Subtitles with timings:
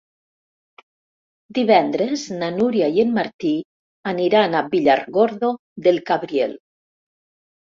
[1.57, 3.51] Divendres na Núria i en Martí
[4.13, 5.53] aniran a Villargordo
[5.89, 6.59] del Cabriel.